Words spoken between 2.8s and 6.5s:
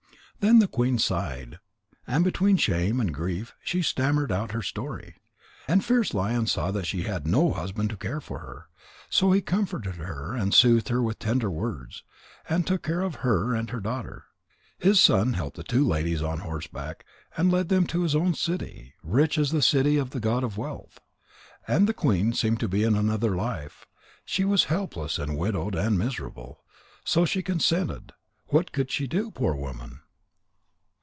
and grief she stammered out her story. And Fierce lion